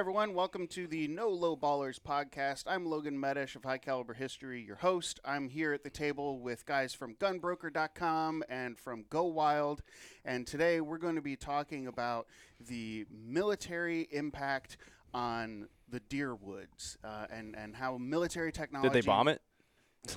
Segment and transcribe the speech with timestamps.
[0.00, 0.32] everyone.
[0.32, 2.64] Welcome to the No Low Ballers podcast.
[2.66, 5.20] I'm Logan Metesh of High Caliber History, your host.
[5.26, 9.82] I'm here at the table with guys from gunbroker.com and from Go Wild.
[10.24, 12.28] And today we're going to be talking about
[12.66, 14.78] the military impact
[15.12, 18.88] on the deer woods uh, and, and how military technology.
[18.88, 19.42] Did they bomb it?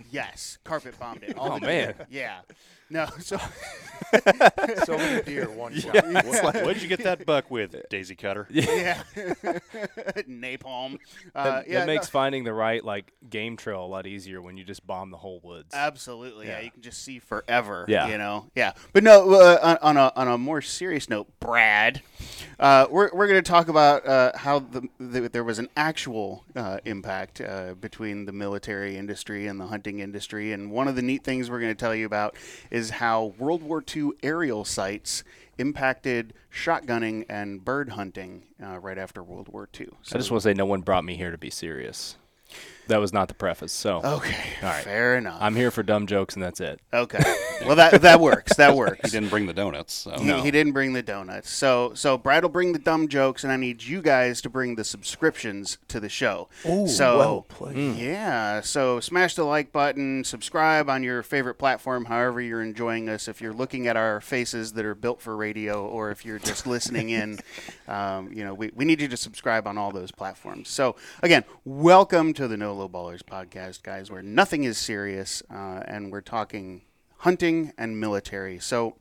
[0.10, 1.36] Yes, carpet bombed it.
[1.38, 1.94] All Oh, the man.
[1.98, 2.08] deer.
[2.10, 2.40] Yeah.
[2.90, 3.38] No, so
[4.86, 5.96] so many deer, one shot.
[5.96, 6.24] Yeah.
[6.26, 8.48] What, what'd you get that buck with, Daisy Cutter?
[8.52, 9.02] yeah,
[10.30, 11.00] napalm.
[11.34, 14.42] Uh, That, yeah, that no- makes finding the right like game trail a lot easier
[14.42, 15.74] when you just bomb the whole woods.
[15.74, 16.60] Absolutely, yeah.
[16.60, 16.66] Yeah.
[16.66, 17.86] You can just see forever.
[17.88, 18.08] Yeah.
[18.10, 18.74] you know, yeah.
[18.92, 22.02] But no, uh, on, on a on a more serious note, Brad,
[22.60, 26.44] uh, we're we're going to talk about uh, how the, the there was an actual
[26.56, 31.02] uh, impact uh, between the military industry and the hunting industry, and one of the
[31.02, 32.36] neat things we're going to tell you about
[32.74, 35.24] is how World War II aerial sights
[35.60, 39.88] impacted shotgunning and bird hunting uh, right after World War II.
[40.12, 42.18] I just want to say no one brought me here to be serious.
[42.88, 43.72] That was not the preface.
[43.72, 44.84] So okay, All right.
[44.84, 45.38] fair enough.
[45.40, 46.80] I'm here for dumb jokes and that's it.
[46.94, 47.20] okay,
[47.66, 48.56] well that that works.
[48.58, 49.00] That works.
[49.04, 49.94] He didn't bring the donuts.
[49.94, 50.12] So.
[50.20, 51.50] He, he didn't bring the donuts.
[51.50, 54.76] So so Brad will bring the dumb jokes, and I need you guys to bring
[54.76, 56.50] the subscriptions to the show.
[56.66, 57.96] Ooh, so well played.
[57.96, 63.28] yeah, so smash the like button, subscribe on your favorite platform, however you're enjoying us.
[63.28, 66.68] If you're looking at our faces that are built for radio, or if you're just
[66.68, 67.40] listening in,
[67.88, 70.70] um, you know, we, we need you to subscribe on all those platforms.
[70.70, 75.84] So again, welcome to the No Low Ballers podcast, guys, where nothing is serious, uh,
[75.86, 76.82] and we're talking
[77.18, 78.60] hunting and military.
[78.60, 78.96] So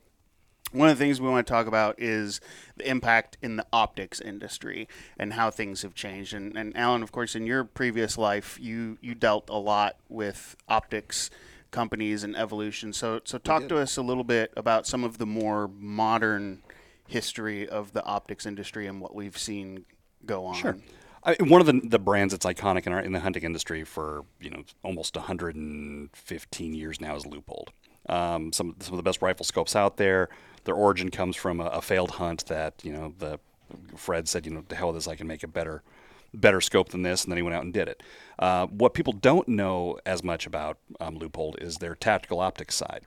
[0.73, 2.41] one of the things we want to talk about is
[2.77, 4.89] the impact in the optics industry
[5.19, 6.33] and how things have changed.
[6.33, 10.57] And, and Alan, of course, in your previous life, you, you dealt a lot with
[10.69, 11.31] optics
[11.71, 12.93] companies and evolution.
[12.93, 16.63] So, so talk to us a little bit about some of the more modern
[17.07, 19.85] history of the optics industry and what we've seen
[20.25, 20.55] go on.
[20.55, 20.77] Sure.
[21.25, 24.25] I, one of the, the brands that's iconic in, our, in the hunting industry for
[24.41, 27.69] you know almost 115 years now is Leupold.
[28.09, 30.29] Um, some some of the best rifle scopes out there.
[30.65, 33.39] Their origin comes from a, a failed hunt that you know the
[33.97, 35.83] Fred said you know the hell with this I can make a better
[36.35, 38.03] better scope than this, and then he went out and did it.
[38.39, 43.05] Uh, what people don't know as much about um, Leupold is their tactical optics side.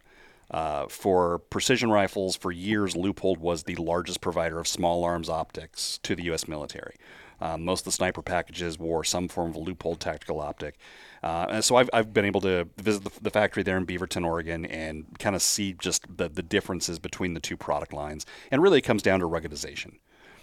[0.52, 5.98] Uh, for precision rifles, for years, Leupold was the largest provider of small arms optics
[6.04, 6.48] to the U.S.
[6.48, 6.96] military.
[7.42, 10.78] Um, most of the sniper packages wore some form of a Leupold tactical optic.
[11.24, 14.26] Uh, and so I've, I've been able to visit the, the factory there in Beaverton,
[14.26, 18.26] Oregon, and kind of see just the, the differences between the two product lines.
[18.52, 19.94] And really, it comes down to ruggedization.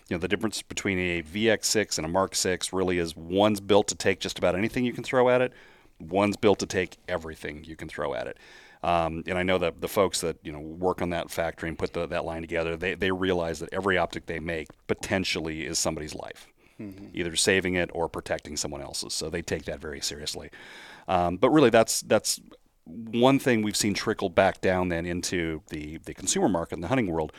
[0.08, 3.88] You know, the difference between a VX6 and a Mark 6 really is one's built
[3.88, 5.53] to take just about anything you can throw at it,
[5.98, 8.38] one's built to take everything you can throw at it.
[8.82, 11.78] Um, and I know that the folks that you know work on that factory and
[11.78, 15.78] put the, that line together, they, they realize that every optic they make potentially is
[15.78, 16.48] somebody's life,
[17.15, 19.15] either saving it or protecting someone else's.
[19.15, 20.50] So they take that very seriously.
[21.09, 22.41] Um, but really, that's that's
[22.84, 26.88] one thing we've seen trickle back down then into the the consumer market in the
[26.88, 27.32] hunting world.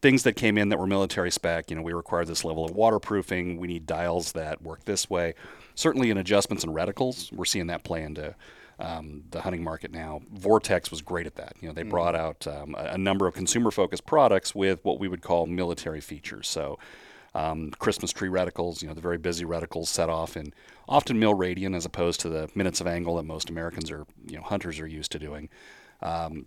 [0.00, 2.70] Things that came in that were military spec, you know, we require this level of
[2.70, 3.58] waterproofing.
[3.58, 5.34] We need dials that work this way.
[5.74, 8.36] Certainly, in adjustments and reticles, we're seeing that play into
[8.78, 10.20] um, the hunting market now.
[10.32, 11.54] Vortex was great at that.
[11.60, 15.08] You know, they brought out um, a, a number of consumer-focused products with what we
[15.08, 16.46] would call military features.
[16.46, 16.78] So,
[17.34, 20.52] um, Christmas tree reticles, you know, the very busy reticles set off in
[20.88, 24.36] often mill radian as opposed to the minutes of angle that most Americans are, you
[24.36, 25.48] know, hunters are used to doing.
[26.02, 26.46] Um,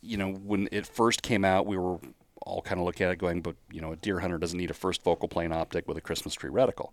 [0.00, 1.98] you know, when it first came out, we were
[2.42, 4.70] all kind of looking at it going, but, you know, a deer hunter doesn't need
[4.70, 6.90] a first focal plane optic with a Christmas tree reticle.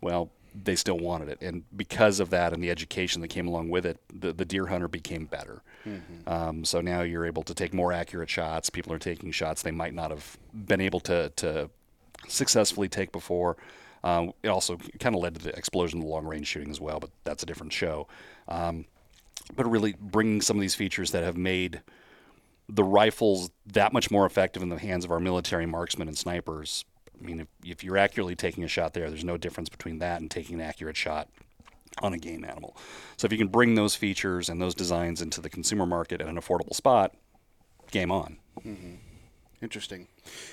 [0.00, 0.30] Well,
[0.64, 1.38] they still wanted it.
[1.42, 4.66] And because of that and the education that came along with it, the, the deer
[4.66, 5.62] hunter became better.
[6.26, 8.70] Um, so now you're able to take more accurate shots.
[8.70, 11.70] People are taking shots they might not have been able to, to
[12.28, 13.56] successfully take before.
[14.04, 16.80] Um, it also kind of led to the explosion of the long range shooting as
[16.80, 18.06] well, but that's a different show.
[18.48, 18.84] Um,
[19.54, 21.82] but really bringing some of these features that have made
[22.68, 26.84] the rifles that much more effective in the hands of our military marksmen and snipers.
[27.20, 30.20] I mean, if, if you're accurately taking a shot there, there's no difference between that
[30.20, 31.28] and taking an accurate shot
[32.02, 32.76] on a game animal.
[33.16, 36.26] So if you can bring those features and those designs into the consumer market at
[36.26, 37.14] an affordable spot,
[37.90, 38.38] game on.
[39.62, 40.08] Interesting.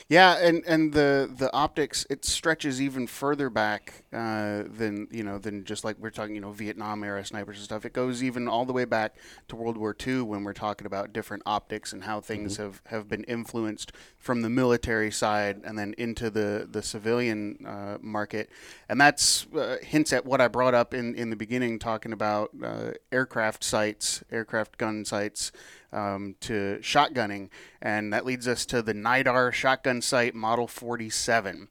[0.09, 5.37] Yeah, and, and the the optics it stretches even further back uh, than you know
[5.37, 7.85] than just like we're talking you know Vietnam era snipers and stuff.
[7.85, 9.15] It goes even all the way back
[9.47, 13.07] to World War II when we're talking about different optics and how things have, have
[13.07, 18.49] been influenced from the military side and then into the the civilian uh, market,
[18.89, 22.51] and that's uh, hints at what I brought up in in the beginning talking about
[22.63, 25.51] uh, aircraft sights, aircraft gun sights
[25.93, 27.49] um, to shotgunning,
[27.81, 31.69] and that leads us to the Nydar shotgun sight Model 47.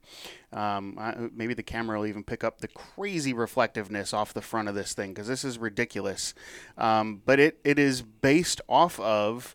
[0.51, 4.67] Um, I, maybe the camera will even pick up the crazy reflectiveness off the front
[4.67, 6.33] of this thing because this is ridiculous.
[6.75, 9.53] Um, but it, it is based off of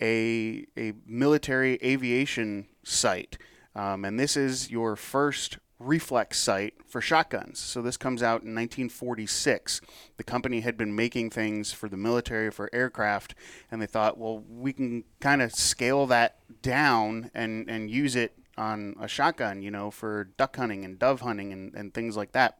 [0.00, 3.38] a, a military aviation sight.
[3.74, 7.58] Um, and this is your first reflex sight for shotguns.
[7.58, 9.80] So this comes out in 1946.
[10.18, 13.34] The company had been making things for the military for aircraft,
[13.70, 18.36] and they thought, well, we can kind of scale that down and, and use it
[18.56, 22.32] on a shotgun, you know, for duck hunting and dove hunting and, and things like
[22.32, 22.58] that.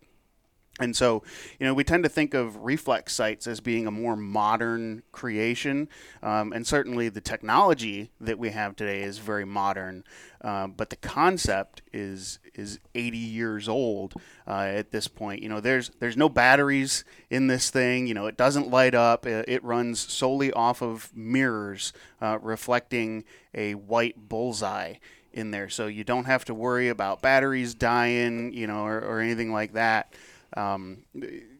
[0.78, 1.22] And so,
[1.58, 5.88] you know, we tend to think of reflex sights as being a more modern creation,
[6.22, 10.04] um, and certainly the technology that we have today is very modern.
[10.40, 14.14] Uh, but the concept is is 80 years old
[14.46, 15.42] uh, at this point.
[15.42, 18.06] You know, there's there's no batteries in this thing.
[18.06, 19.26] You know, it doesn't light up.
[19.26, 21.92] It, it runs solely off of mirrors
[22.22, 23.24] uh, reflecting
[23.54, 24.94] a white bullseye
[25.32, 29.20] in there, so you don't have to worry about batteries dying, you know, or, or
[29.20, 30.12] anything like that
[30.56, 31.04] um,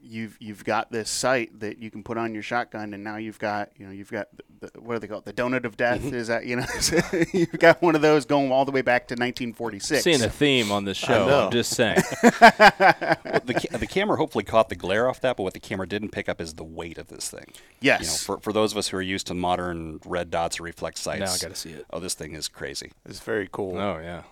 [0.03, 3.39] you've you've got this sight that you can put on your shotgun, and now you've
[3.39, 4.29] got you know you've got
[4.61, 5.25] the, what do they call it?
[5.25, 6.15] The donut of death Mm-hmm.
[6.15, 6.65] is that you know
[7.33, 10.03] you've got one of those going all the way back to 1946.
[10.03, 11.45] Seeing a theme on this show.
[11.47, 11.99] I'm just saying.
[12.71, 15.87] Well, the, ca- the camera hopefully caught the glare off that, but what the camera
[15.89, 17.45] didn't pick up is the weight of this thing.
[17.81, 18.23] You know, Yes.
[18.23, 21.21] for, for those of us who are used to modern red dots or reflex sights,
[21.21, 21.87] Now I gotta see it.
[21.91, 22.93] Oh, this thing is crazy.
[23.07, 23.79] It's very cool.
[23.79, 24.23] oh yeah.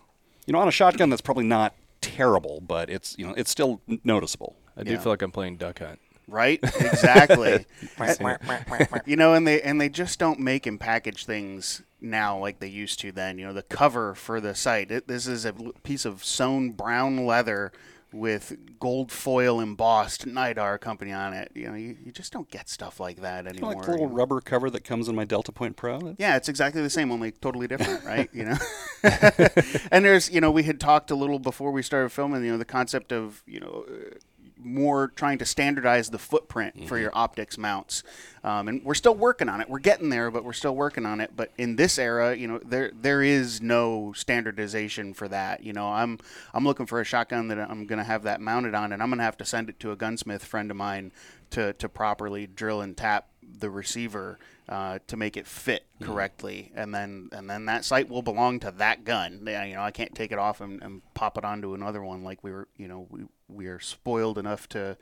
[0.46, 3.80] You know, on a shotgun, that's probably not terrible, but it's you know it's still
[4.04, 4.56] noticeable.
[4.76, 4.98] I do Yeah.
[5.00, 5.98] feel like I'm playing duck hunt.
[6.28, 6.60] right?
[6.62, 7.64] Exactly.
[9.06, 12.68] you know, and they and they just don't make and package things now like they
[12.68, 13.38] used to then.
[13.38, 14.90] You know, the cover for the sight.
[14.90, 17.72] It, this is a l- piece of sewn brown leather
[18.12, 21.50] with gold foil embossed Nydar company on it.
[21.54, 23.74] You know, you, you just don't get stuff like that anymore.
[23.74, 26.14] like the little rubber cover that comes in my Delta Point Pro.
[26.18, 28.30] Yeah, it's exactly the same, only totally different, right?
[28.32, 28.56] You know,
[29.90, 32.58] and there's, you know, we had talked a little before we started filming, you know,
[32.58, 34.14] the concept of, you know, uh,
[34.62, 38.02] more trying to standardize the footprint for your optics mounts,
[38.44, 39.68] um, and we're still working on it.
[39.68, 41.32] We're getting there, but we're still working on it.
[41.36, 45.62] But in this era, you know, there there is no standardization for that.
[45.62, 46.18] You know, I'm
[46.52, 49.08] I'm looking for a shotgun that I'm going to have that mounted on, and I'm
[49.08, 51.12] going to have to send it to a gunsmith friend of mine
[51.50, 53.28] to to properly drill and tap
[53.58, 58.22] the receiver uh, to make it fit correctly, and then and then that sight will
[58.22, 59.40] belong to that gun.
[59.46, 62.44] You know, I can't take it off and, and pop it onto another one like
[62.44, 62.68] we were.
[62.76, 64.96] You know, we we are spoiled enough to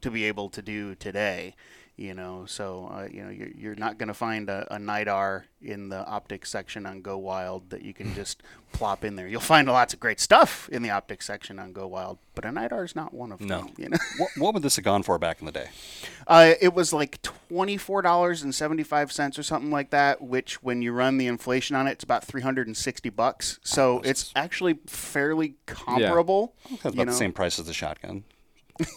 [0.00, 1.54] to be able to do today.
[1.98, 5.42] You know, so uh, you know you're, you're not going to find a, a Nydar
[5.60, 8.40] in the optics section on Go Wild that you can just
[8.70, 9.26] plop in there.
[9.26, 12.50] You'll find lots of great stuff in the optics section on Go Wild, but a
[12.50, 13.62] Nydar is not one of No.
[13.62, 13.74] them.
[13.76, 13.96] You know.
[14.18, 15.70] What, what would this have gone for back in the day?
[16.28, 20.22] Uh, it was like twenty four dollars and seventy five cents or something like that.
[20.22, 23.58] Which, when you run the inflation on it, it's about three hundred and sixty bucks.
[23.64, 26.54] So it's actually fairly comparable.
[26.70, 27.04] You about know?
[27.06, 28.22] the same price as the shotgun.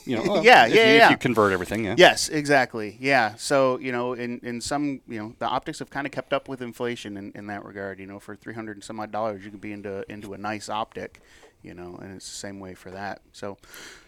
[0.06, 1.06] You know, well, Yeah, if yeah, you, yeah.
[1.06, 1.96] If you convert everything, yeah.
[1.98, 2.98] Yes, exactly.
[3.00, 3.36] Yeah.
[3.36, 6.48] So you know, in, in some you know, the optics have kind of kept up
[6.48, 8.00] with inflation in, in that regard.
[8.00, 10.38] You know, for three hundred and some odd dollars, you can be into into a
[10.38, 11.22] nice optic.
[11.64, 13.22] You know, and it's the same way for that.
[13.34, 13.56] So,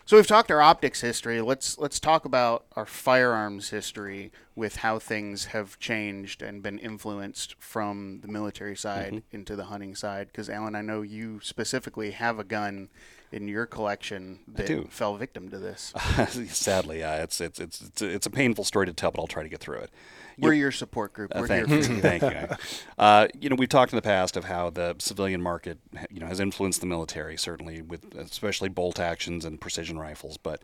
[0.06, 1.40] so we've talked our optics history.
[1.40, 7.56] Let's let's talk about our firearms history with how things have changed and been influenced
[7.60, 9.36] from the military side mm-hmm.
[9.36, 10.28] into the hunting side.
[10.28, 12.90] Because Alan, I know you specifically have a gun
[13.34, 15.94] in your collection that fell victim to this.
[16.50, 19.28] Sadly, yeah, it's, it's it's it's a, it's a painful story to tell, but I'll
[19.28, 19.90] try to get through it.
[20.38, 21.36] We're your support group.
[21.36, 22.02] Uh, We're thank here you, for you.
[22.02, 22.56] thank you.
[22.98, 26.26] Uh, you know, we've talked in the past of how the civilian market, you know,
[26.28, 30.38] has influenced the military, certainly with especially bolt actions and precision rifles.
[30.38, 30.62] But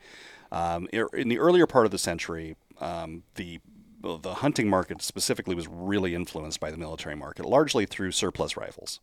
[0.51, 3.59] um, in the earlier part of the century, um, the
[4.01, 9.01] the hunting market specifically was really influenced by the military market, largely through surplus rifles.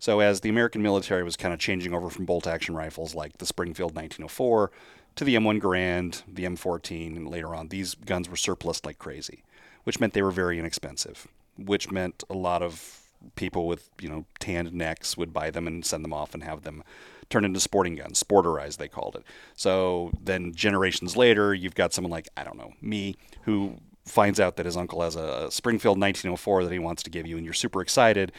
[0.00, 3.36] So as the American military was kind of changing over from bolt action rifles like
[3.36, 4.72] the Springfield 1904
[5.16, 9.44] to the M1 Garand, the M14, and later on, these guns were surplus like crazy,
[9.84, 11.28] which meant they were very inexpensive,
[11.58, 13.00] which meant a lot of
[13.36, 16.62] people with, you know, tanned necks would buy them and send them off and have
[16.62, 16.82] them
[17.28, 19.22] turned into sporting guns, sporterized they called it.
[19.54, 23.76] So then generations later, you've got someone like, I don't know, me, who
[24.06, 27.36] finds out that his uncle has a Springfield 1904 that he wants to give you,
[27.36, 28.32] and you're super excited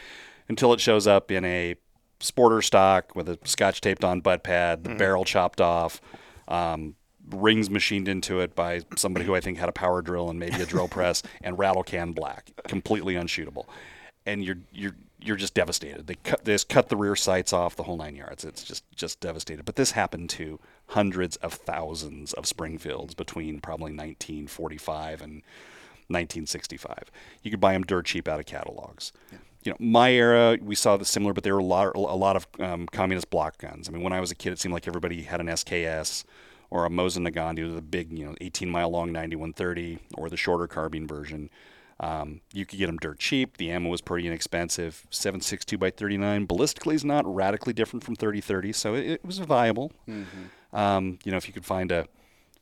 [0.48, 1.76] until it shows up in a
[2.20, 6.00] sporter stock with a scotch taped on butt pad, the barrel chopped off,
[6.48, 6.94] um,
[7.30, 10.60] rings machined into it by somebody who I think had a power drill and maybe
[10.62, 13.66] a drill press, and rattle can black, completely unshootable.
[14.24, 16.06] And you're you're you're just devastated.
[16.06, 18.44] They cut they just cut the rear sights off the whole nine yards.
[18.44, 19.64] It's just just devastated.
[19.64, 25.32] But this happened to hundreds of thousands of Springfields between probably 1945 and
[26.08, 27.10] 1965.
[27.42, 29.12] You could buy them dirt cheap out of catalogs.
[29.62, 32.36] You know, my era, we saw the similar, but there were a lot, a lot
[32.36, 33.88] of um, communist block guns.
[33.88, 36.24] I mean, when I was a kid, it seemed like everybody had an SKS
[36.70, 40.66] or a Mosin Nagant, the big, you know, 18 mile long 9130, or the shorter
[40.66, 41.50] carbine version.
[42.00, 43.58] Um, you could get them dirt cheap.
[43.58, 45.06] The ammo was pretty inexpensive.
[45.12, 49.92] 7.62 by 39 ballistically is not radically different from 30-30, so it, it was viable.
[50.72, 52.06] Um, you know, if you could find a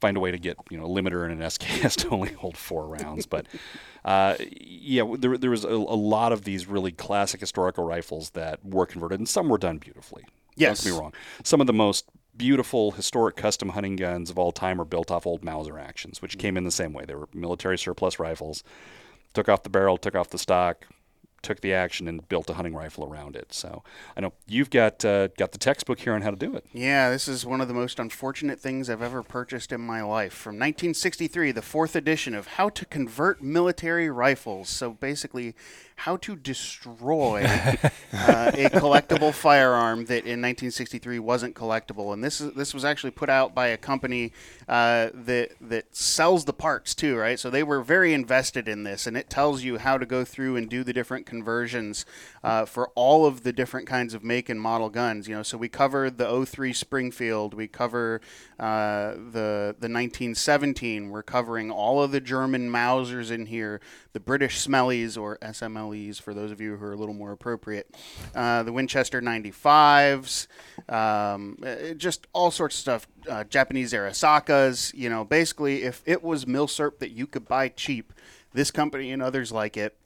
[0.00, 2.56] find a way to get you know a limiter and an SKS to only hold
[2.56, 3.46] four rounds, but
[4.04, 8.64] uh, yeah, there, there was a, a lot of these really classic historical rifles that
[8.64, 10.24] were converted, and some were done beautifully.
[10.56, 10.82] Yes.
[10.82, 11.14] Don't get me wrong.
[11.44, 15.26] Some of the most beautiful historic custom hunting guns of all time are built off
[15.26, 17.04] old Mauser actions, which came in the same way.
[17.04, 18.64] They were military surplus rifles.
[19.34, 20.86] Took off the barrel, took off the stock,
[21.42, 23.52] took the action, and built a hunting rifle around it.
[23.52, 23.82] So
[24.16, 26.64] I know you've got uh, got the textbook here on how to do it.
[26.72, 30.32] Yeah, this is one of the most unfortunate things I've ever purchased in my life.
[30.32, 34.68] From 1963, the fourth edition of How to Convert Military Rifles.
[34.68, 35.54] So basically,
[36.00, 42.14] how to destroy uh, a collectible firearm that in 1963 wasn't collectible.
[42.14, 44.32] And this is this was actually put out by a company
[44.66, 47.38] uh, that that sells the parts too, right?
[47.38, 50.56] So they were very invested in this, and it tells you how to go through
[50.56, 52.06] and do the different conversions
[52.42, 55.28] uh, for all of the different kinds of make and model guns.
[55.28, 58.22] You know, so we cover the 03 Springfield, we cover
[58.58, 61.10] uh, the the 1917.
[61.10, 66.34] We're covering all of the German Mausers in here, the British Smellies or SMLEs for
[66.34, 67.94] those of you who are a little more appropriate,
[68.34, 70.46] uh, the Winchester 95s,
[70.88, 73.08] um, uh, just all sorts of stuff.
[73.28, 74.94] Uh, Japanese Arisakas.
[74.94, 78.12] You know, basically, if it was milsurp that you could buy cheap,
[78.52, 79.96] this company and others like it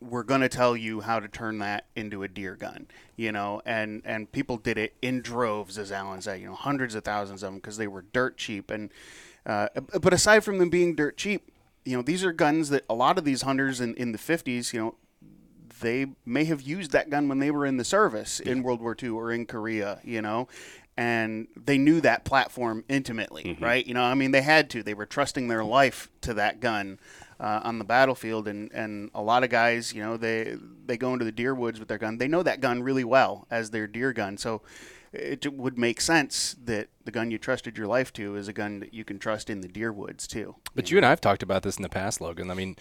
[0.00, 2.86] we're going to tell you how to turn that into a deer gun,
[3.16, 6.94] you know, and and people did it in droves, as Alan said, you know, hundreds
[6.94, 8.70] of thousands of them because they were dirt cheap.
[8.70, 8.90] And
[9.46, 9.68] uh,
[10.00, 11.50] but aside from them being dirt cheap,
[11.84, 14.72] you know, these are guns that a lot of these hunters in in the fifties,
[14.72, 14.94] you know,
[15.80, 18.96] they may have used that gun when they were in the service in World War
[19.00, 20.46] II or in Korea, you know,
[20.96, 23.84] and they knew that platform intimately, right?
[23.84, 24.82] You know, I mean, they had to.
[24.82, 27.00] They were trusting their life to that gun
[27.40, 31.12] uh, on the battlefield, and, and a lot of guys, you know, they they go
[31.12, 32.18] into the deer woods with their gun.
[32.18, 34.62] They know that gun really well as their deer gun, so
[35.12, 38.80] it would make sense that the gun you trusted your life to is a gun
[38.80, 40.56] that you can trust in the deer woods too.
[40.74, 42.50] But you and I have talked about this in the past, Logan.
[42.50, 42.76] I mean,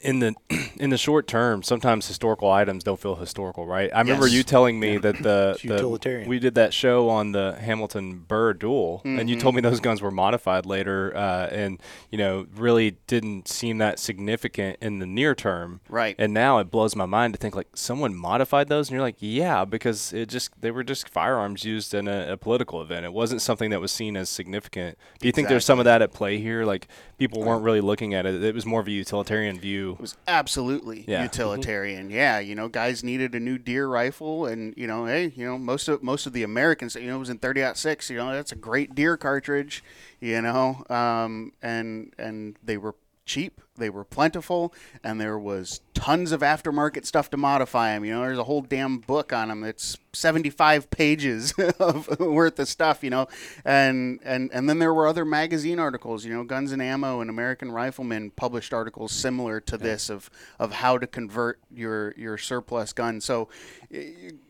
[0.00, 0.34] in the
[0.76, 3.90] in the short term, sometimes historical items don't feel historical, right?
[3.94, 6.28] I remember you telling me that the, the utilitarian.
[6.28, 10.02] we did that show on the Hamilton Burr duel, and you told me those guns
[10.02, 15.34] were modified later, uh, and you know really didn't seem that significant in the near
[15.34, 16.14] term, Right.
[16.18, 19.16] And now it blows my mind to think like someone modified those, and you're like,
[19.18, 23.06] yeah, because it just they were just firearms used in a, a political event.
[23.06, 24.98] It wasn't something that was seen as significant.
[25.20, 26.64] Do you think there's some of that at play here?
[26.64, 26.88] Like
[27.18, 29.85] people weren't really looking at it; it was more of a utilitarian view.
[29.92, 31.22] It was absolutely Yeah.
[31.22, 32.10] utilitarian.
[32.10, 35.58] Yeah, you know, guys needed a new deer rifle, and you know, hey, you know,
[35.58, 38.10] most of most of the Americans, you know, it was in 30 six.
[38.10, 39.82] You know, that's a great deer cartridge.
[40.20, 44.72] You know, um, and and they were cheap, they were plentiful,
[45.04, 48.04] and there was tons of aftermarket stuff to modify them.
[48.04, 52.68] You know, there's a whole damn book on them that's 75 pages of worth of
[52.68, 53.02] stuff.
[53.04, 53.26] You know,
[53.64, 56.24] and and and then there were other magazine articles.
[56.24, 60.72] You know, Guns and Ammo and American Rifleman published articles similar to this of of
[60.72, 63.20] how to convert your your surplus gun.
[63.20, 63.48] So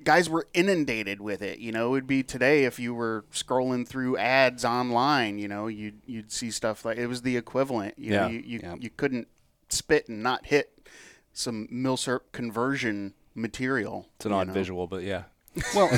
[0.04, 1.59] guys were inundated with it.
[1.59, 5.38] You know, it would be today if you were scrolling through ads online.
[5.38, 7.95] You know, you'd you'd see stuff like it was the equivalent.
[7.99, 8.28] You know, Yeah.
[8.28, 8.75] you you, Yeah.
[8.80, 9.15] you couldn't
[9.68, 10.73] spit and not hit
[11.32, 14.08] some milsurp conversion material.
[14.16, 14.52] It's an odd know.
[14.54, 15.25] visual, but yeah.
[15.75, 15.88] Well,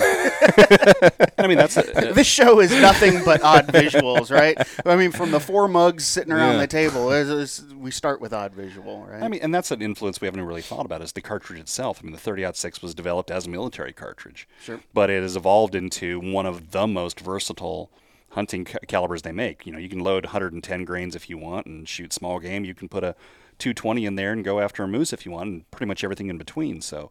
[1.38, 1.82] I mean that's a,
[2.14, 4.56] this show is nothing but odd visuals, right?
[4.86, 6.60] I mean, from the four mugs sitting around Yeah.
[6.60, 7.28] the table, it's-
[7.60, 9.22] it's- we start with odd visual, right?
[9.22, 12.00] I mean, and that's an influence we haven't really thought about is the cartridge itself.
[12.00, 14.80] I mean, the 30-06 was developed as a military cartridge, Sure.
[14.94, 17.90] but it has evolved into one of the most versatile
[18.30, 19.66] hunting ca- calibers they make.
[19.66, 22.64] You know, you can load 110 grains if you want and shoot small game.
[22.64, 23.16] You can put a
[23.58, 26.28] 220 in there and go after a moose if you want, and pretty much everything
[26.28, 26.80] in between.
[26.80, 27.10] So,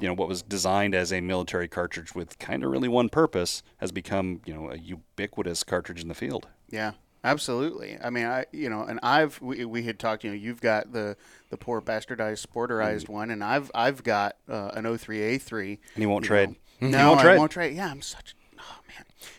[0.00, 3.62] you know, what was designed as a military cartridge with kind of really one purpose
[3.78, 6.48] has become, you know, a ubiquitous cartridge in the field.
[6.68, 7.96] Yeah, absolutely.
[8.02, 10.24] I mean, I you know, and I've we, we had talked.
[10.24, 11.16] You know, you've got the
[11.50, 15.78] the poor bastardized sporterized one, and I've I've got uh, an 03A3.
[15.94, 16.50] And he won't trade.
[16.50, 16.56] know.
[16.80, 17.38] No, won't I trade?
[17.38, 17.76] won't trade.
[17.76, 18.34] Yeah, I'm such.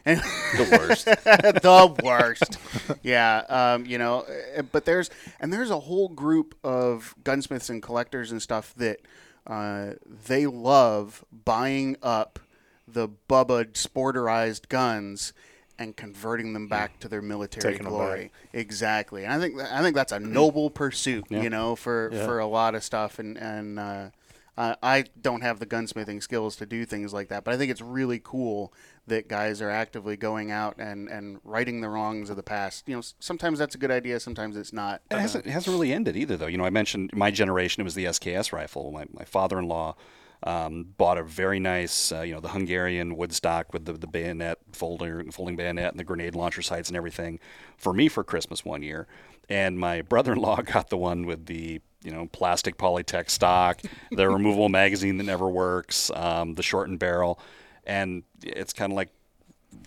[0.05, 1.05] The worst.
[1.05, 2.57] the worst.
[3.03, 4.25] yeah, um, you know,
[4.57, 5.09] uh, but there's
[5.39, 8.99] and there's a whole group of gunsmiths and collectors and stuff that
[9.47, 9.91] uh,
[10.27, 12.39] they love buying up
[12.87, 15.33] the Bubba sporterized guns
[15.77, 18.31] and converting them back to their military Taking glory.
[18.53, 19.25] Exactly.
[19.25, 22.25] And I think I think that's a noble pursuit, you know, for Yeah.
[22.25, 24.09] for a lot of stuff and and uh,
[24.57, 27.71] I I don't have the gunsmithing skills to do things like that, but I think
[27.71, 28.73] it's really cool
[29.07, 32.87] that guys are actively going out and, and righting the wrongs of the past.
[32.87, 35.01] You know, sometimes that's a good idea, sometimes it's not.
[35.11, 36.47] It hasn't, it hasn't really ended either, though.
[36.47, 38.91] You know, I mentioned my generation, it was the SKS rifle.
[38.91, 39.95] My, my father in law
[40.43, 44.59] um, bought a very nice, uh, you know, the Hungarian woodstock with the, the bayonet,
[44.71, 47.39] folder, folding bayonet, and the grenade launcher sights and everything
[47.77, 49.07] for me for Christmas one year.
[49.49, 53.81] And my brother in law got the one with the, you know, plastic Polytech stock,
[54.11, 57.39] the removable magazine that never works, um, the shortened barrel.
[57.85, 59.09] And it's kind of like,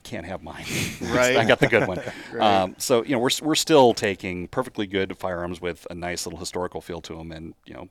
[0.03, 0.65] can't have mine.
[1.01, 1.37] Right.
[1.37, 2.01] I got the good one.
[2.33, 2.63] Right.
[2.63, 6.39] um, so you know, we're we're still taking perfectly good firearms with a nice little
[6.39, 7.89] historical feel to them, and you know,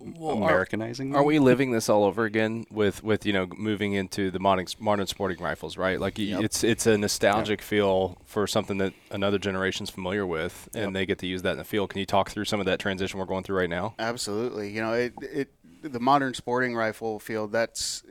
[0.00, 1.14] Americanizing.
[1.14, 1.26] Are them.
[1.26, 5.06] we living this all over again with, with you know moving into the modern modern
[5.06, 6.00] sporting rifles, right?
[6.00, 10.94] Like y it's it's a nostalgic feel for something that another generation's familiar with, and
[10.94, 11.90] they get to use that in the field.
[11.90, 13.94] Can you talk through some of that transition we're going through right now?
[13.98, 14.70] Absolutely.
[14.70, 15.52] You know, it, it
[15.82, 17.52] the modern sporting rifle field.
[17.52, 18.02] That's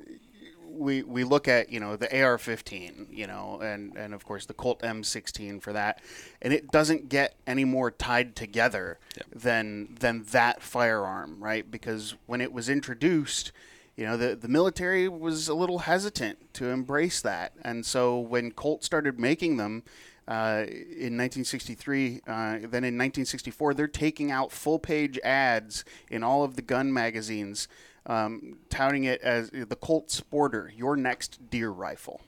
[0.80, 4.54] we we look at you know the AR-15, you know, and and of course the
[4.54, 6.02] Colt M16 for that,
[6.42, 8.98] and it doesn't get any more tied together
[9.34, 11.70] than than that firearm, right?
[11.70, 13.52] Because when it was introduced.
[13.96, 17.52] You know, the, the military was a little hesitant to embrace that.
[17.66, 19.84] And so when Colt started making them,
[20.30, 22.22] uh, in 1963.
[22.28, 26.94] Uh, then in 1964, they're taking out full page ads in all of the gun
[26.94, 27.68] magazines,
[28.10, 32.22] um, touting it as the Colt Sporter, your next deer rifle.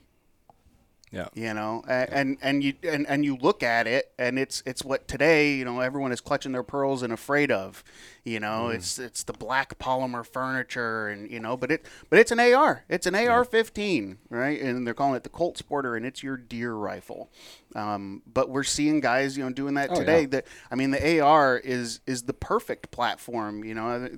[1.12, 1.28] Yeah.
[1.34, 4.82] You know, A- and and you and, and you look at it, and it's it's
[4.82, 7.84] what today you know everyone is clutching their pearls and afraid of.
[8.24, 12.30] You know, it's it's the black polymer furniture, and you know, but it but it's
[12.30, 14.60] an AR, it's an AR-15, right?
[14.60, 17.30] And they're calling it the Colt Sporter, and it's your deer rifle.
[17.74, 20.20] Um, but we're seeing guys, you know, doing that Oh, today.
[20.22, 20.26] yeah.
[20.28, 23.64] That I mean, the AR is is the perfect platform.
[23.64, 24.08] You know,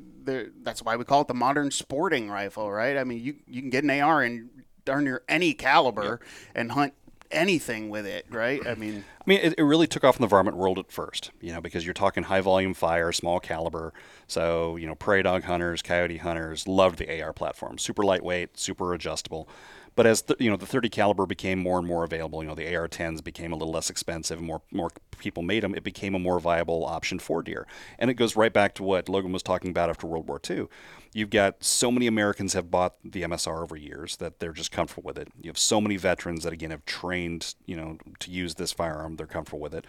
[0.62, 2.96] that's why we call it the modern sporting rifle, right?
[2.98, 4.50] I mean, you you can get an AR and
[4.84, 6.20] darn near any caliber
[6.54, 6.94] and hunt
[7.30, 8.64] anything with it, right?
[8.66, 11.30] I mean, I mean, it, it really took off in the varmint world at first,
[11.40, 13.92] you know, because you're talking high volume fire, small caliber.
[14.26, 17.78] So, you know, prairie dog hunters, coyote hunters loved the AR platform.
[17.78, 19.48] Super lightweight, super adjustable.
[19.96, 22.54] But as the, you know, the 30 caliber became more and more available, you know,
[22.54, 25.74] the AR-10s became a little less expensive, and more more people made them.
[25.74, 27.66] It became a more viable option for deer,
[27.98, 30.66] and it goes right back to what Logan was talking about after World War II.
[31.12, 35.04] You've got so many Americans have bought the MSR over years that they're just comfortable
[35.04, 35.28] with it.
[35.40, 39.16] You have so many veterans that again have trained, you know, to use this firearm.
[39.16, 39.86] They're comfortable with it.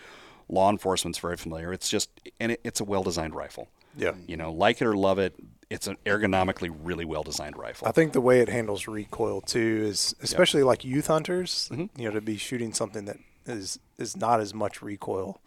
[0.48, 1.74] Law enforcement's very familiar.
[1.74, 3.70] It's just and it, it's a well-designed rifle.
[3.98, 4.14] Yeah.
[4.28, 5.36] You know, like it or love it,
[5.70, 7.88] it's an ergonomically really well-designed rifle.
[7.88, 12.12] I think the way it handles recoil too is especially like youth hunters, you know,
[12.12, 15.42] to be shooting something that is is not as much recoil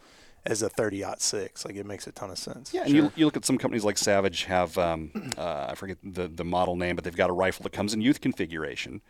[0.47, 1.65] as a 30 six.
[1.65, 2.73] Like it makes a ton of sense.
[2.73, 5.99] Yeah, and you, you look at some companies like Savage have um, uh, I forget
[6.03, 9.01] the the model name, but they've got a rifle that comes in youth configuration.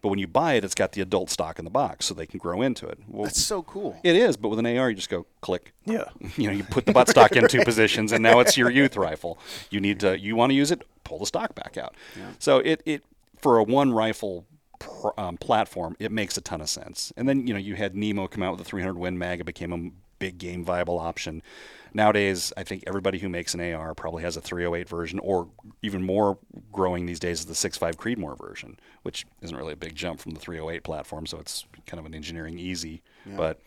[0.00, 2.26] But when you buy it, it's got the adult stock in the box, so they
[2.26, 2.98] can grow into it.
[3.08, 3.98] Well, that's so cool.
[4.04, 5.72] it is, but with an AR, you just go click.
[5.84, 6.04] Yeah.
[6.36, 8.96] You know, you put the butt stock in two positions, and now it's your youth
[8.96, 9.38] rifle.
[9.70, 11.96] You need to, you want to use it, pull the stock back out.
[12.38, 13.02] So it, it
[13.40, 14.46] for a one rifle
[14.78, 17.12] pr- um, platform, it makes a ton of sense.
[17.16, 19.40] And then you know, you had Nemo come out with a 300 Win mag.
[19.40, 21.42] It became a big game viable option.
[21.94, 25.48] Nowadays, I think everybody who makes an AR probably has a 308 version, or
[25.82, 26.38] even more
[26.70, 30.32] growing these days is the 6.5 Creedmoor version, which isn't really a big jump from
[30.32, 31.26] the 308 platform.
[31.26, 33.02] So it's kind of an engineering easy,
[33.36, 33.60] but.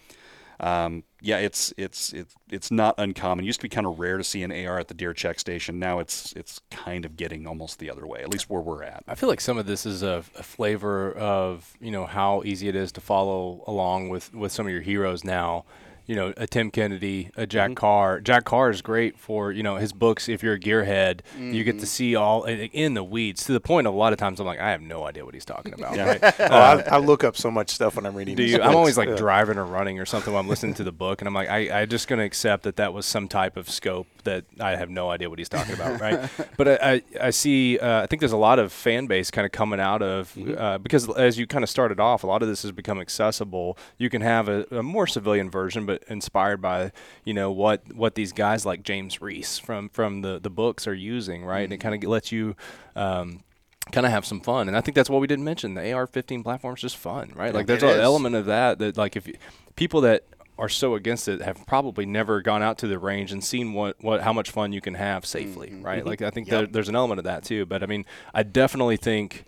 [0.62, 3.44] Um, yeah, it's it's it's it's not uncommon.
[3.44, 5.40] It used to be kind of rare to see an AR at the deer check
[5.40, 5.80] station.
[5.80, 9.04] Now it's it's kind of getting almost the other way, at least where we're at.
[9.08, 12.68] I feel like some of this is a, a flavor of you know how easy
[12.68, 15.66] it is to follow along with with some of your heroes now.
[16.12, 17.76] You know, a Tim Kennedy, a Jack mm-hmm.
[17.76, 18.20] Carr.
[18.20, 20.28] Jack Carr is great for you know his books.
[20.28, 21.86] If you're a gearhead, you get to mm-hmm.
[21.86, 23.46] see all in the weeds.
[23.46, 25.46] To the point, a lot of times I'm like, I have no idea what he's
[25.46, 25.96] talking about.
[25.96, 26.22] right?
[26.42, 28.36] Oh, I, uh, I look up so much stuff when I'm reading.
[28.36, 28.62] Do you?
[28.62, 29.16] I'm always like Yeah.
[29.16, 31.82] driving or running or something while I'm listening to the book, and I'm like, I,
[31.82, 34.90] I just going to accept that that was some type of scope that I have
[34.90, 36.30] no idea what he's talking about, right?
[36.58, 37.80] but I, I, I see.
[37.80, 40.78] Uh, I think there's a lot of fan base kind of coming out of uh,
[40.78, 43.78] because as you kind of started off, a lot of this has become accessible.
[43.98, 46.92] You can have a, a more civilian version, but inspired by
[47.24, 50.94] you know what what these guys like James Reece from from the the books are
[50.94, 51.64] using, right?
[51.64, 52.56] And it kind of lets you.
[52.96, 53.44] Um,
[53.92, 54.68] kind of have some fun.
[54.68, 55.74] And I think that's what we didn't mention.
[55.74, 57.54] The AR-15 platform is just fun, right?
[57.54, 59.36] Like there's an element of that that like if you,
[59.76, 60.24] people that
[60.58, 63.96] are so against it have probably never gone out to the range and seen what,
[64.02, 65.84] what how much fun you can have safely, mm-hmm.
[65.84, 66.06] right?
[66.06, 66.58] Like I think mm-hmm.
[66.58, 67.66] there, there's an element of that too.
[67.66, 69.46] But I mean, I definitely think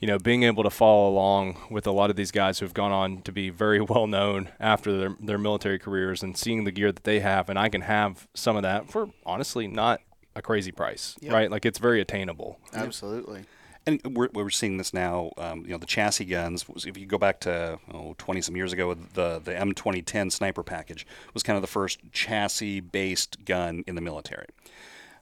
[0.00, 2.72] you know, being able to follow along with a lot of these guys who have
[2.72, 6.70] gone on to be very well known after their, their military careers and seeing the
[6.70, 10.00] gear that they have, and I can have some of that for honestly not
[10.34, 11.50] a crazy price, right?
[11.50, 12.58] Like it's very attainable.
[12.72, 13.44] Absolutely.
[13.86, 15.32] And we're, we're seeing this now.
[15.38, 16.64] Um, you know, the chassis guns.
[16.86, 21.06] If you go back to oh, 20 some years ago, the the M2010 sniper package
[21.32, 24.46] was kind of the first chassis-based gun in the military.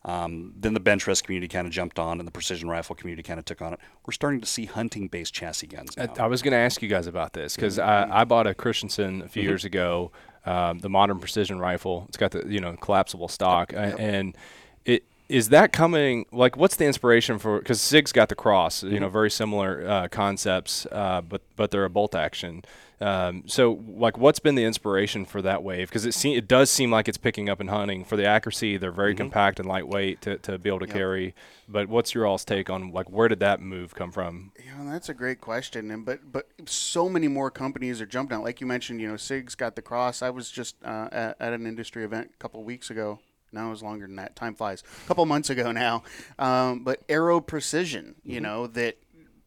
[0.05, 3.23] Um, then the bench rest community kind of jumped on, and the precision rifle community
[3.23, 3.81] kind of took on it.
[4.07, 6.12] We're starting to see hunting-based chassis guns now.
[6.18, 8.55] I, I was going to ask you guys about this because I, I bought a
[8.55, 10.12] Christensen a few years ago,
[10.47, 12.07] um, the modern precision rifle.
[12.09, 14.37] It's got the you know collapsible stock, uh, and
[14.85, 18.98] it is that coming like what's the inspiration for because Sig's got the cross, you
[18.98, 22.64] know, very similar uh, concepts, uh, but but they're a bolt action.
[23.00, 25.88] Um, so like what's been the inspiration for that wave?
[25.88, 28.76] Because it se- it does seem like it's picking up in hunting for the accuracy.
[28.76, 31.34] They're very compact and lightweight to, to be able to carry.
[31.68, 34.52] But what's your all's take on like where did that move come from?
[34.58, 38.44] Yeah, that's a great question, and but but so many more companies are jumping out.
[38.44, 40.22] Like you mentioned, you know, Sig's got the cross.
[40.22, 43.20] I was just uh, at, at an industry event a couple weeks ago.
[43.52, 44.37] No, it was longer than that.
[44.37, 44.82] Time flies.
[45.04, 46.02] A couple months ago now.
[46.38, 48.98] Um, but Aero Precision, you know, that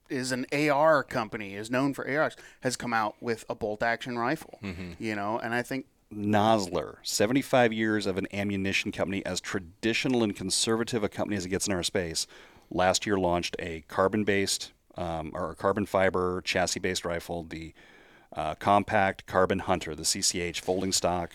[0.10, 4.18] is an AR company, is known for ARs, has come out with a bolt action
[4.18, 4.60] rifle.
[5.00, 10.36] You know, and I think Nosler, 75 years of an ammunition company, as traditional and
[10.36, 12.28] conservative a company as it gets in our space,
[12.70, 17.74] last year launched a carbon based um, or a carbon fiber chassis based rifle, the
[18.36, 21.32] uh, compact carbon hunter, the CCH folding stock.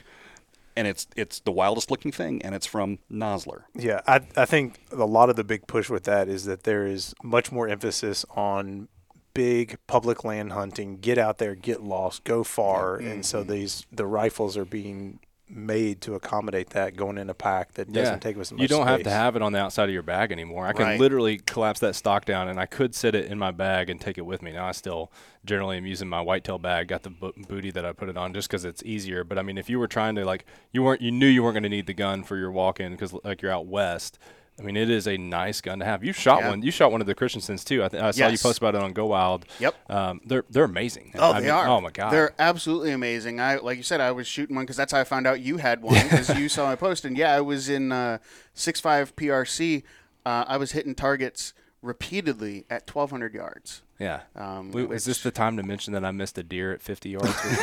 [0.76, 3.62] And it's it's the wildest looking thing, and it's from Nosler.
[3.74, 6.86] Yeah, I I think a lot of the big push with that is that there
[6.86, 8.88] is much more emphasis on
[9.32, 10.98] big public land hunting.
[10.98, 13.52] Get out there, get lost, go far, and so mm-hmm.
[13.52, 18.20] these the rifles are being made to accommodate that going in a pack that doesn't
[18.20, 18.60] take up as much.
[18.60, 20.66] You don't have to have it on the outside of your bag anymore.
[20.66, 21.00] I can Right.
[21.00, 24.18] literally collapse that stock down, and I could sit it in my bag and take
[24.18, 24.50] it with me.
[24.52, 25.12] Now I still
[25.44, 26.88] generally am using my whitetail bag.
[26.88, 29.22] Got the bo- booty that I put it on just because it's easier.
[29.22, 31.54] But I mean, if you were trying to like, you weren't, you knew you weren't
[31.54, 34.18] going to need the gun for your walk-in because like you're out west.
[34.58, 36.02] I mean, it is a nice gun to have.
[36.02, 36.48] You shot Yeah.
[36.50, 36.62] one.
[36.62, 37.84] You shot one of the Christensens too.
[37.84, 39.44] I, th- I saw you post about it on Go Wild.
[39.60, 39.74] Yep.
[39.90, 41.12] Um, they're they're amazing.
[41.18, 41.68] Oh, I they mean, are.
[41.68, 42.10] Oh my god.
[42.10, 43.38] they're absolutely amazing.
[43.38, 45.58] I like you said, I was shooting one because that's how I found out you
[45.58, 47.04] had one because you saw my post.
[47.04, 48.18] And yeah, I was in uh,
[48.54, 49.82] six five PRC.
[50.24, 51.52] Uh, I was hitting targets
[51.86, 53.82] repeatedly at twelve hundred yards.
[53.98, 54.20] yeah.
[54.34, 57.08] Um, We- is this the time to mention that I missed a deer at 50
[57.10, 57.60] yards with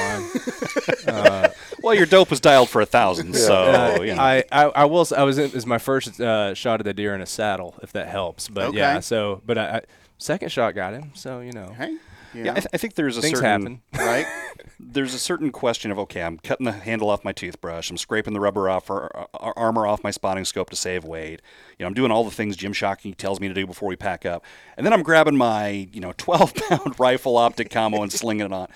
[1.06, 1.52] mine?
[1.84, 4.22] Well, your dope was dialed for a thousand, so Uh, you know.
[4.22, 5.02] I, I I will.
[5.02, 7.26] s- I was in, it was my first uh, shot of the deer in a
[7.26, 8.48] saddle, if that helps.
[8.48, 9.82] But yeah, so but I, I
[10.18, 11.12] second shot got him.
[11.14, 11.98] So you know Hey,
[12.34, 13.82] you yeah, I, th- I think there's a things certain happen.
[13.94, 14.26] right?
[14.80, 18.34] there's a certain question of okay, I'm cutting the handle off my toothbrush, I'm scraping
[18.34, 21.42] the rubber off or uh, armor off my spotting scope to save weight.
[21.78, 23.96] You know, I'm doing all the things Jim Shockey tells me to do before we
[23.96, 24.44] pack up,
[24.78, 28.54] and then I'm grabbing my you know 12 pound rifle optic combo and slinging it
[28.54, 28.68] on.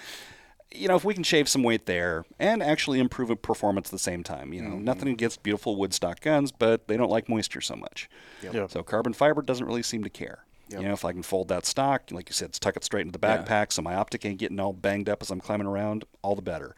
[0.73, 3.91] You know, if we can shave some weight there and actually improve a performance at
[3.93, 7.61] the same time, you know, nothing against beautiful woodstock guns, but they don't like moisture
[7.61, 8.09] so much.
[8.43, 8.71] Yep.
[8.71, 10.43] So carbon fiber doesn't really seem to care.
[10.69, 13.17] You know, if I can fold that stock, like you said, tuck it straight into
[13.17, 13.37] the Yeah.
[13.43, 16.41] backpack, so my optic ain't getting all banged up as I'm climbing around, all the
[16.41, 16.75] better.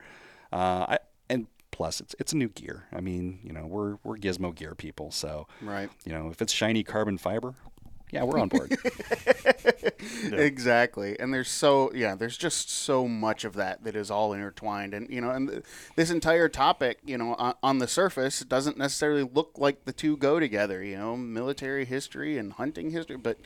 [0.51, 0.99] Uh, I,
[1.29, 2.85] and plus, it's it's a new gear.
[2.93, 5.89] I mean, you know, we're we're gizmo gear people, so Right.
[6.05, 7.55] You know, if it's shiny carbon fiber,
[8.11, 8.75] yeah, we're on board.
[10.31, 11.19] Exactly.
[11.19, 15.09] And there's so yeah, there's just so much of that that is all intertwined and
[15.09, 15.63] you know and th-
[15.95, 20.17] this entire topic, you know, on, on the surface doesn't necessarily look like the two
[20.17, 23.37] go together, you know, military history and hunting history, but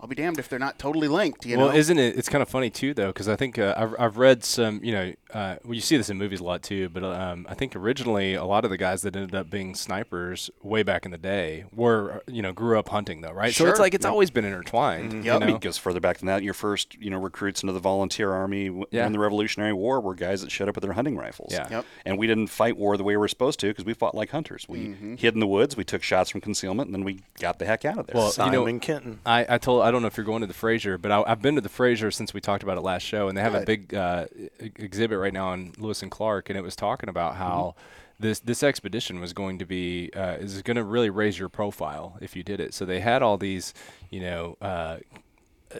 [0.00, 1.74] I'll be damned if they're not totally linked, you well, know.
[1.74, 2.16] isn't it?
[2.16, 4.80] It's kind of funny too, though, because I think uh, I've I've read some.
[4.82, 6.88] You know, uh, well, you see this in movies a lot too.
[6.88, 10.50] But um, I think originally a lot of the guys that ended up being snipers
[10.62, 13.52] way back in the day were you know grew up hunting though, right?
[13.54, 13.66] Sure.
[13.66, 15.12] So it's like it's always been intertwined.
[15.12, 15.42] you Yep.
[15.42, 16.42] I mean, it goes further back than that.
[16.42, 19.06] Your first, you know, recruits into the volunteer army w- Yeah.
[19.06, 21.52] in the Revolutionary War were guys that showed up with their hunting rifles.
[21.52, 21.66] Yeah.
[21.70, 21.84] Yep.
[22.06, 24.30] And we didn't fight war the way we were supposed to because we fought like
[24.30, 24.66] hunters.
[24.68, 25.16] We Mm-hmm.
[25.16, 27.84] hid in the woods, we took shots from concealment, and then we got the heck
[27.84, 28.16] out of there.
[28.16, 29.18] Well, Simon you know, Kenton.
[29.26, 31.42] I, I told I don't know if you're going to the Frazier, but I, I've
[31.42, 33.64] been to the Frazier since we talked about it last show, and they have a
[33.64, 37.36] big uh, e- exhibit right now on Lewis and Clark, and it was talking about
[37.36, 38.26] how Mm-hmm.
[38.28, 42.18] this this expedition was going to be uh, is going to really raise your profile
[42.20, 42.74] if you did it.
[42.74, 43.72] So they had all these,
[44.10, 44.56] you know.
[44.60, 44.98] Uh,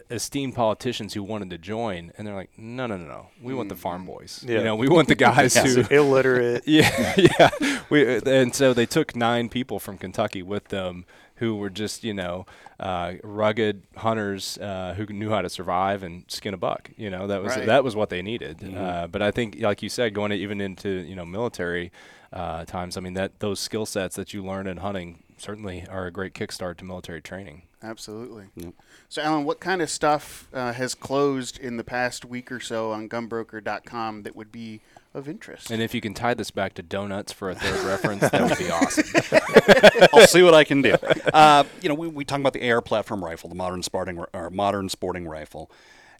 [0.09, 3.67] esteemed politicians who wanted to join and they're like no no no no we want
[3.67, 4.59] the farm boys Yeah.
[4.59, 6.63] you know we want the guys who illiterate.
[6.65, 7.49] yeah, yeah.
[7.89, 11.03] We, and so they took nine people from Kentucky with them
[11.41, 12.45] who were just you know
[12.79, 16.89] uh, rugged hunters uh, who knew how to survive and skin a buck.
[16.95, 17.65] You know that was Right.
[17.65, 18.63] that was what they needed.
[18.77, 21.91] Uh, but I think, like you said, going even into you know military
[22.31, 26.05] uh, times, I mean that those skill sets that you learn in hunting certainly are
[26.05, 27.63] a great kickstart to military training.
[27.83, 28.45] Absolutely.
[28.55, 28.73] Yep.
[29.09, 32.91] So, Alan, what kind of stuff uh, has closed in the past week or so
[32.91, 34.81] on gunbroker.com that would be
[35.13, 35.71] of interest?
[35.71, 38.57] And if you can tie this back to donuts for a third reference, that would
[38.57, 40.09] be awesome.
[40.13, 40.95] I'll see what I can do.
[41.33, 44.49] Uh, you know, we, we talk about the AR platform rifle, the modern sporting or
[44.49, 45.71] modern sporting rifle,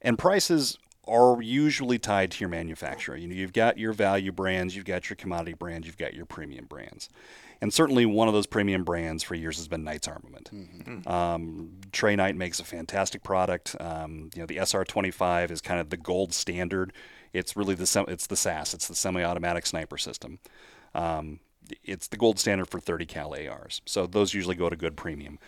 [0.01, 3.17] and prices are usually tied to your manufacturer.
[3.17, 6.25] You know, you've got your value brands, you've got your commodity brands, you've got your
[6.25, 7.10] premium brands,
[7.62, 10.49] and certainly one of those premium brands for years has been Knights Armament.
[11.08, 13.75] Um, Trey Knight makes a fantastic product.
[13.80, 16.93] Um, you know, the SR25 is kind of the gold standard.
[17.34, 20.39] It's really the it's the SAS, it's the semi-automatic sniper system.
[20.94, 21.39] Um,
[21.84, 23.82] it's the gold standard for 30 cal ARs.
[23.86, 25.39] So those usually go at a good premium.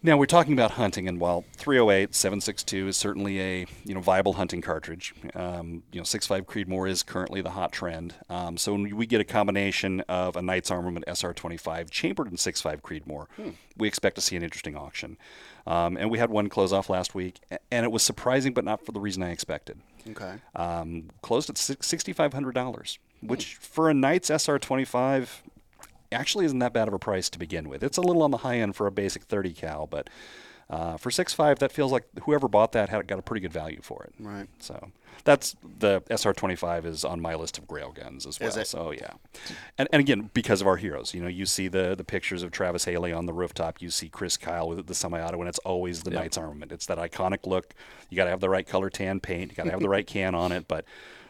[0.00, 4.34] Now we're talking about hunting, and while 308 762 is certainly a you know viable
[4.34, 8.14] hunting cartridge, um, you know 6.5 Creedmoor is currently the hot trend.
[8.30, 12.80] Um, so when we get a combination of a Knight's Armament SR25 chambered in 6.5
[12.80, 13.26] Creedmoor,
[13.76, 15.16] we expect to see an interesting auction.
[15.66, 17.40] Um, and we had one close off last week,
[17.72, 19.80] and it was surprising, but not for the reason I expected.
[20.08, 20.34] okay.
[20.54, 25.28] Um, closed at six- $6,500, which for a Knight's SR25
[26.12, 27.82] actually isn't that bad of a price to begin with.
[27.82, 30.08] It's a little on the high end for a basic 30 cal, but
[30.70, 33.80] uh, for 6.5, that feels like whoever bought that had got a pretty good value
[33.82, 34.14] for it.
[34.20, 34.48] Right.
[34.58, 34.90] So
[35.24, 38.48] that's the SR25 is on my list of Grail guns as well.
[38.64, 39.12] So yeah,
[39.76, 42.50] and, and again because of our heroes, you know, you see the the pictures of
[42.50, 43.80] Travis Haley on the rooftop.
[43.80, 46.72] You see Chris Kyle with the semi-auto, and it's always the Knights armament.
[46.72, 47.74] It's that iconic look.
[48.10, 49.50] You got to have the right color tan paint.
[49.50, 50.84] You got to have the right can on it, but.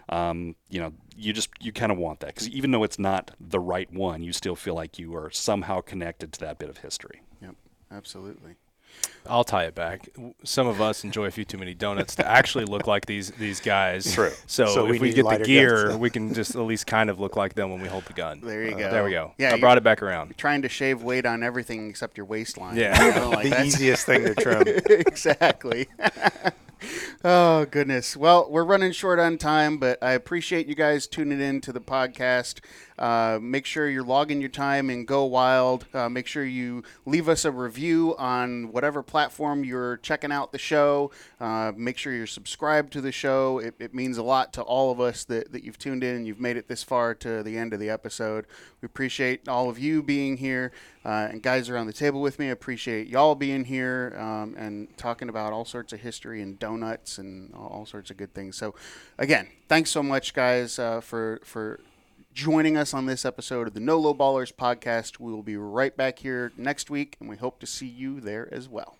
[0.08, 3.32] Um, you know, you just you kind of want that because even though it's not
[3.40, 6.78] the right one, you still feel like you are somehow connected to that bit of
[6.78, 7.22] history.
[7.42, 7.54] Yep.
[7.90, 8.54] Absolutely.
[9.28, 10.08] I'll tie it back.
[10.44, 13.60] Some of us enjoy a few too many donuts to actually look like these these
[13.60, 14.10] guys.
[14.14, 14.30] True.
[14.46, 17.20] So, So if we we, get the gear, we can just at least kind of
[17.20, 18.40] look like them when we hold the gun.
[18.42, 18.90] There you Uh, go.
[18.90, 19.32] There we go.
[19.36, 20.38] Yeah, I brought it back around.
[20.38, 22.76] Trying to shave weight on everything except your waistline.
[22.76, 23.04] Yeah.
[23.14, 24.62] You know, like the that's- easiest thing to trim.
[24.88, 25.86] exactly.
[27.24, 28.16] Oh goodness.
[28.16, 31.80] Well, we're running short on time, but I appreciate you guys tuning in to the
[31.80, 32.60] podcast.
[32.98, 35.86] Uh, make sure you're logging your time and go wild.
[35.94, 40.58] Uh, make sure you leave us a review on whatever platform you're checking out the
[40.58, 41.10] show.
[41.40, 43.58] Uh, make sure you're subscribed to the show.
[43.58, 46.26] It, it means a lot to all of us that, that you've tuned in and
[46.26, 48.46] you've made it this far to the end of the episode.
[48.80, 50.72] We appreciate all of you being here.
[51.04, 54.94] Uh, and guys around the table with me, I appreciate y'all being here um, and
[54.98, 58.56] talking about all sorts of history and donuts and all, all sorts of good things.
[58.56, 58.74] So,
[59.16, 61.80] again, thanks so much, guys, uh, for for
[62.38, 65.18] joining us on this episode of the No Low Ballers podcast.
[65.18, 68.48] We will be right back here next week, and we hope to see you there
[68.54, 68.97] as well.